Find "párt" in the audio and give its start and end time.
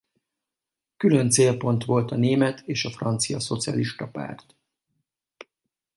4.07-4.55